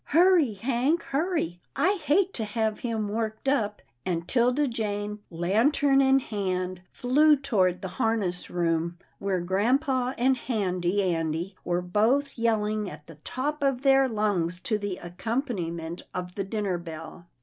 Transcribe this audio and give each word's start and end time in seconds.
"Hurry, 0.05 0.53
Hank, 0.53 1.03
hurry— 1.03 1.61
I 1.87 1.91
hate 2.03 2.33
to 2.33 2.43
have 2.43 2.79
him 2.79 3.07
worked 3.07 3.47
up," 3.47 3.83
and 4.03 4.27
'Tilda 4.27 4.65
Jane, 4.67 5.19
lantern 5.29 6.01
in 6.01 6.17
hand, 6.17 6.81
flew 6.91 7.35
toward 7.35 7.83
the 7.83 7.87
harness 8.01 8.49
room, 8.49 8.97
where 9.19 9.41
grampa 9.41 10.15
and 10.17 10.37
Handy 10.37 11.03
Andy 11.03 11.55
were 11.63 11.83
both 11.83 12.35
yelling 12.35 12.89
at 12.89 13.05
the 13.05 13.13
top 13.23 13.61
of 13.63 13.83
their 13.83 14.09
lungs 14.09 14.59
to 14.61 14.79
the 14.79 14.97
accompaniment 14.97 16.01
of 16.15 16.33
the 16.33 16.45
dinner 16.45 16.79
bell. 16.79 17.27